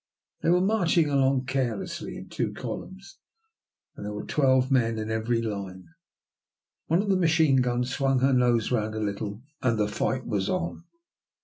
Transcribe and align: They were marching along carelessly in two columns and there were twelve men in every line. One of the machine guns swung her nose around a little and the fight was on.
They 0.41 0.49
were 0.49 0.61
marching 0.61 1.11
along 1.11 1.45
carelessly 1.45 2.17
in 2.17 2.27
two 2.27 2.53
columns 2.53 3.19
and 3.95 4.03
there 4.03 4.13
were 4.13 4.25
twelve 4.25 4.71
men 4.71 4.97
in 4.97 5.11
every 5.11 5.43
line. 5.43 5.89
One 6.87 7.03
of 7.03 7.09
the 7.09 7.15
machine 7.15 7.57
guns 7.57 7.91
swung 7.93 8.17
her 8.21 8.33
nose 8.33 8.71
around 8.71 8.95
a 8.95 8.99
little 8.99 9.43
and 9.61 9.77
the 9.77 9.87
fight 9.87 10.25
was 10.25 10.49
on. 10.49 10.85